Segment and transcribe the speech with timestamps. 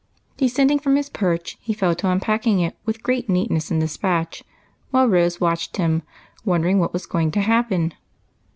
[0.37, 4.43] Descending from his perch, he fell to unpacking it with great neatness and despatch,
[4.89, 6.01] while Rose watched him,
[6.43, 7.93] wondering what was going to happen.